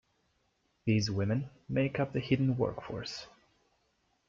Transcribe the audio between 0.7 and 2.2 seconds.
These women make up the